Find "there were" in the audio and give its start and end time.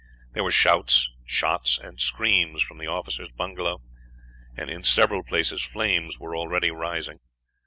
0.31-0.49